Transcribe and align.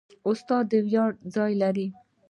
استاد 0.29 0.63
د 0.71 0.73
ویاړ 0.87 1.09
ځای 1.35 1.51
لري. 1.61 1.87